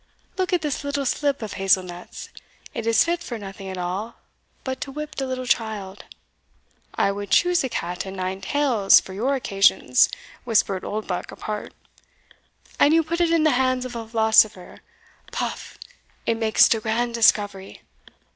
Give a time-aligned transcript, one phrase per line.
[0.35, 2.29] Look at this little slip of hazel nuts
[2.73, 4.15] it is fit for nothing at all
[4.63, 6.05] but to whip de little child"
[6.95, 10.09] ("I would choose a cat and nine tails for your occasions,"
[10.43, 11.75] whispered Oldbuck apart)
[12.79, 14.79] "and you put it in the hands of a philosopher
[15.31, 15.77] paf!
[16.25, 17.81] it makes de grand discovery.